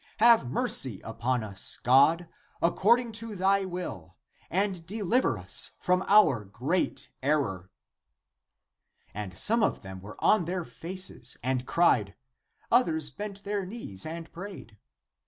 [0.17, 2.27] Have mercy upon us, God,
[2.59, 4.15] according to thy will,
[4.49, 7.69] and deliver us from our great error."
[9.13, 12.15] And some of them were on their faces and cried;
[12.71, 14.75] others bent their knees and prayed.